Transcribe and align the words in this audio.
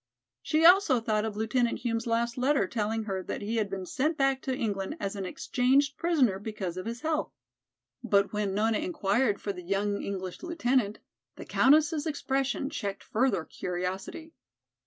She 0.41 0.65
also 0.65 0.99
thought 0.99 1.25
of 1.25 1.35
Lieutenant 1.37 1.77
Hume's 1.81 2.07
last 2.07 2.35
letter 2.35 2.65
telling 2.67 3.03
her 3.03 3.21
that 3.21 3.43
he 3.43 3.57
had 3.57 3.69
been 3.69 3.85
sent 3.85 4.17
back 4.17 4.41
to 4.41 4.57
England 4.57 4.95
as 4.99 5.15
an 5.15 5.25
exchanged 5.27 5.95
prisoner 5.95 6.39
because 6.39 6.75
of 6.75 6.87
his 6.87 7.01
health. 7.01 7.31
But 8.03 8.33
when 8.33 8.55
Nona 8.55 8.79
inquired 8.79 9.39
for 9.39 9.53
the 9.53 9.61
young 9.61 10.01
English 10.01 10.41
lieutenant, 10.41 10.97
the 11.35 11.45
Countess' 11.45 12.07
expression 12.07 12.71
checked 12.71 13.03
further 13.03 13.45
curiosity. 13.45 14.33